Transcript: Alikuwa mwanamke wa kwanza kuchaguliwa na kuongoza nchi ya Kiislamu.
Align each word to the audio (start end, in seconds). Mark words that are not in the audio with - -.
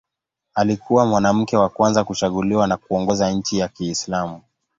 Alikuwa 0.53 1.05
mwanamke 1.05 1.57
wa 1.57 1.69
kwanza 1.69 2.03
kuchaguliwa 2.03 2.67
na 2.67 2.77
kuongoza 2.77 3.31
nchi 3.31 3.57
ya 3.57 3.67
Kiislamu. 3.67 4.41